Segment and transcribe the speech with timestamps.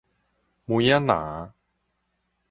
[0.65, 1.53] 梅仔林